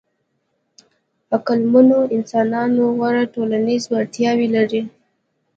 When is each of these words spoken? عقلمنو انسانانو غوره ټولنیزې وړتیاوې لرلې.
عقلمنو 1.35 1.99
انسانانو 2.15 2.83
غوره 2.97 3.23
ټولنیزې 3.33 3.89
وړتیاوې 3.91 4.47
لرلې. 4.55 4.81